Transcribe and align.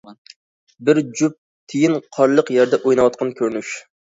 بىر 0.87 0.99
جۈپ 1.19 1.35
تىيىن 1.73 1.99
قارلىق 2.17 2.51
يەردە 2.57 2.83
ئويناۋاتقان 2.83 3.35
كۆرۈنۈش. 3.43 3.79